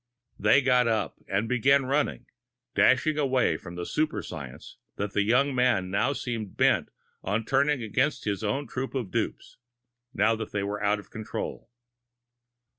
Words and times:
They 0.39 0.63
got 0.63 0.87
up 0.87 1.19
and 1.27 1.47
began 1.47 1.85
running, 1.85 2.25
dashing 2.73 3.19
away 3.19 3.55
from 3.55 3.75
the 3.75 3.85
super 3.85 4.23
science 4.23 4.77
that 4.95 5.13
the 5.13 5.21
young 5.21 5.53
man 5.53 5.91
now 5.91 6.11
seemed 6.13 6.57
bent 6.57 6.89
on 7.23 7.45
turning 7.45 7.83
against 7.83 8.23
his 8.25 8.43
own 8.43 8.65
troop 8.65 8.95
of 8.95 9.11
dupes, 9.11 9.57
now 10.11 10.35
that 10.37 10.51
they 10.53 10.63
were 10.63 10.81
out 10.83 10.97
of 10.97 11.11
control. 11.11 11.69